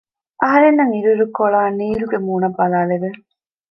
އަހަރެންނަށް 0.41 0.93
އިރު 0.93 1.09
އިރުކޮޅާ 1.13 1.61
ނީލްގެ 1.79 2.17
މޫނަށް 2.25 2.57
ބަލާލެވެ 2.59 3.09